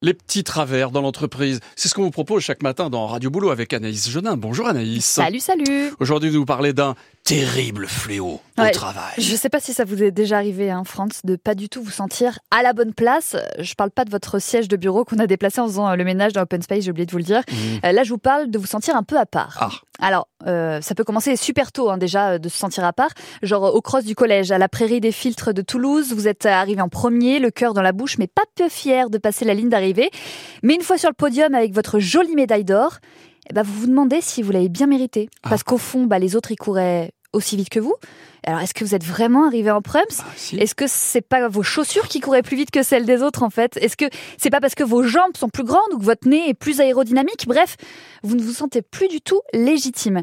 [0.00, 3.50] Les petits travers dans l'entreprise, c'est ce qu'on vous propose chaque matin dans Radio Boulot
[3.50, 4.36] avec Anaïs Genin.
[4.36, 5.04] Bonjour Anaïs.
[5.04, 5.90] Salut, salut.
[5.98, 6.94] Aujourd'hui, vous parlez d'un
[7.28, 9.12] terrible fléau Ouais, au travail.
[9.18, 11.82] Je sais pas si ça vous est déjà arrivé, hein, Franz, de pas du tout
[11.82, 13.36] vous sentir à la bonne place.
[13.58, 16.04] Je parle pas de votre siège de bureau qu'on a déplacé en faisant euh, le
[16.04, 17.42] ménage dans Open Space, j'ai oublié de vous le dire.
[17.50, 17.54] Mmh.
[17.84, 19.58] Euh, Là, je vous parle de vous sentir un peu à part.
[19.60, 19.68] Ah,
[20.04, 23.10] Alors, euh, ça peut commencer super tôt hein, déjà de se sentir à part.
[23.42, 26.80] Genre au cross du collège, à la prairie des filtres de Toulouse, vous êtes arrivé
[26.80, 29.68] en premier, le cœur dans la bouche, mais pas peu fier de passer la ligne
[29.68, 30.10] d'arrivée.
[30.62, 32.98] Mais une fois sur le podium avec votre jolie médaille d'or,
[33.50, 35.28] eh ben, vous vous demandez si vous l'avez bien mérité.
[35.42, 35.50] Ah.
[35.50, 37.94] Parce qu'au fond, bah, les autres, ils couraient aussi vite que vous.
[38.44, 40.02] Alors, est-ce que vous êtes vraiment arrivé en prums?
[40.36, 40.56] Si.
[40.56, 43.50] Est-ce que c'est pas vos chaussures qui couraient plus vite que celles des autres en
[43.50, 43.76] fait?
[43.78, 44.06] Est-ce que
[44.36, 46.80] c'est pas parce que vos jambes sont plus grandes ou que votre nez est plus
[46.80, 47.46] aérodynamique?
[47.46, 47.76] Bref,
[48.22, 50.22] vous ne vous sentez plus du tout légitime.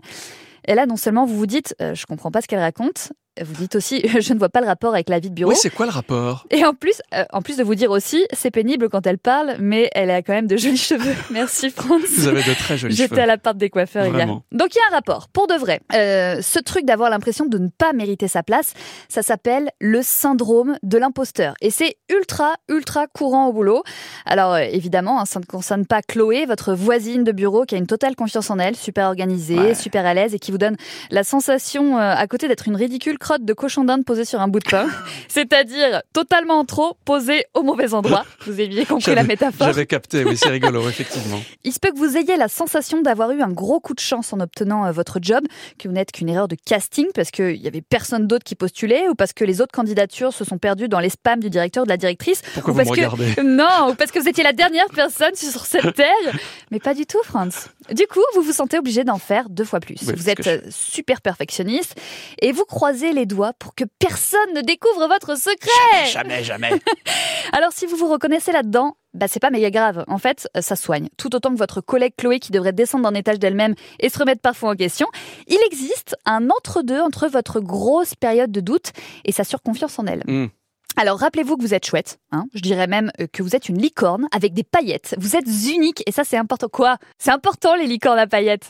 [0.68, 3.12] Et là, non seulement vous vous dites, euh, je comprends pas ce qu'elle raconte,
[3.42, 5.52] vous dites aussi, je ne vois pas le rapport avec la vie de bureau.
[5.52, 6.46] Oui, c'est quoi le rapport?
[6.52, 9.56] Et en plus, euh, en plus de vous dire aussi, c'est pénible quand elle parle,
[9.60, 11.16] mais elle a quand même de jolis cheveux.
[11.32, 12.02] Merci France.
[12.18, 13.22] Vous avez de très jolis J'étais cheveux.
[13.24, 14.14] à la part des coiffeurs hier.
[14.14, 14.44] Vraiment.
[14.52, 15.82] Donc il y a un rapport, pour de vrai.
[15.94, 18.74] Euh, ce truc d'avoir l'impression de ne pas mériter sa place,
[19.10, 21.56] ça s'appelle le syndrome de l'imposteur.
[21.62, 23.84] Et c'est ultra, ultra courant au boulot.
[24.26, 27.78] Alors euh, évidemment, hein, ça ne concerne pas Chloé, votre voisine de bureau qui a
[27.78, 29.76] une totale confiance en elle, super organisée, Ouais.
[29.76, 30.76] super à l'aise et qui vous donne
[31.12, 34.48] la sensation euh, à côté d'être une ridicule crotte de cochon d'Inde posée sur un
[34.48, 34.88] bout de pain.
[35.28, 38.26] C'est-à-dire totalement en trop, posée au mauvais endroit.
[38.46, 39.68] Vous aviez compris la métaphore.
[39.68, 41.40] J'avais capté, oui, c'est rigolo, effectivement.
[41.64, 44.34] Il se peut que vous ayez la sensation d'avoir eu un gros coup de chance
[44.34, 45.44] en obtenant euh, votre job,
[45.78, 49.08] que vous n'êtes qu'une erreur de casting parce qu'il y avait personne d'autre qui postulait
[49.10, 51.86] ou parce que les autres candidatures se sont perdues dans les spams du directeur ou
[51.86, 52.42] de la directrice.
[52.54, 53.44] Pourquoi ou vous me parce que regardez?
[53.44, 56.08] Non, ou parce que vous étiez la dernière personne sur cette terre.
[56.72, 57.70] Mais pas du tout, Franz.
[57.92, 59.98] Du coup, vous vous sentez obligé d'en faire deux fois plus.
[60.08, 61.96] Oui, vous êtes que je- super perfectionniste
[62.42, 66.06] et vous croisez les doigts pour que personne ne découvre votre secret.
[66.12, 66.72] Jamais, jamais.
[67.54, 70.04] Alors si vous vous reconnaissez là-dedans, bah c'est pas méga grave.
[70.08, 71.08] En fait, euh, ça soigne.
[71.18, 74.42] Tout autant que votre collègue Chloé qui devrait descendre d'un étage d'elle-même et se remettre
[74.42, 75.08] parfois en question,
[75.48, 78.92] il existe un entre-deux entre votre grosse période de doute
[79.24, 80.24] et sa surconfiance en elle.
[80.28, 80.48] Hmm.
[80.98, 82.46] Alors rappelez-vous que vous êtes chouette, hein.
[82.54, 85.16] je dirais même euh, que vous êtes une licorne avec des paillettes.
[85.18, 86.70] Vous êtes unique et ça c'est important.
[86.70, 86.98] Quoi?
[87.18, 88.70] C'est important les licornes à paillettes.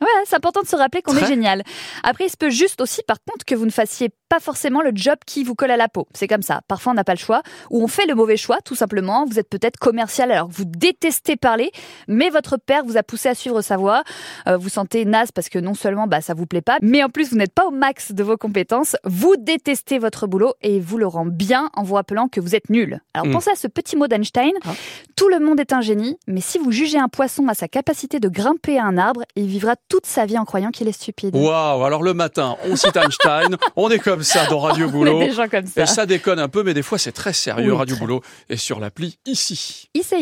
[0.00, 1.62] Ouais, c'est important de se rappeler qu'on est génial.
[2.02, 4.90] Après, il se peut juste aussi par contre que vous ne fassiez pas forcément le
[4.94, 6.06] job qui vous colle à la peau.
[6.12, 6.60] C'est comme ça.
[6.68, 9.24] Parfois on n'a pas le choix ou on fait le mauvais choix tout simplement.
[9.24, 11.70] Vous êtes peut-être commercial alors que vous détestez parler,
[12.06, 14.02] mais votre père vous a poussé à suivre sa voie.
[14.46, 17.08] Euh, vous sentez naze parce que non seulement bah, ça vous plaît pas, mais en
[17.08, 18.96] plus vous n'êtes pas au max de vos compétences.
[19.04, 22.70] Vous détestez votre boulot et vous le rend bien en vous rappelant que vous êtes
[22.70, 23.00] nul.
[23.14, 23.32] Alors Mm.
[23.32, 24.52] pensez à ce petit mot d'Einstein.
[24.64, 24.70] Ah.
[25.16, 28.20] Tout le monde est un génie, mais si vous jugez un poisson à sa capacité
[28.20, 31.34] de grimper à un arbre, il vivra toute sa vie en croyant qu'il est stupide.
[31.36, 34.92] Waouh, alors le matin, on cite Einstein, on est comme ça dans Radio On est
[34.92, 35.18] Boulot.
[35.20, 35.82] des gens comme ça.
[35.82, 38.04] Et ça déconne un peu, mais des fois c'est très sérieux, Oui, Radio très.
[38.04, 38.20] Boulot.
[38.50, 39.88] Et sur l'appli, ici.
[39.94, 40.14] ICI.